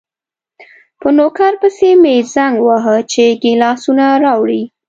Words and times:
په 1.01 1.07
نوکر 1.17 1.53
پسې 1.61 1.89
مې 2.01 2.15
زنګ 2.33 2.55
وواهه 2.63 2.95
چې 3.11 3.23
ګیلاسونه 3.43 4.05
راوړي. 4.23 4.63